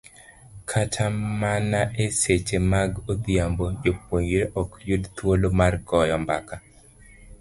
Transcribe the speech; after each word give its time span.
Kata 0.69 1.05
mana 1.41 1.79
e 2.05 2.05
seche 2.21 2.57
mag 2.71 2.91
odhiambo, 3.11 3.65
jopuonjre 3.81 4.43
ok 4.61 4.71
yud 4.89 5.03
thuolo 5.15 5.47
mar 5.59 5.73
goyo 5.87 6.17
mbaka 6.23 6.55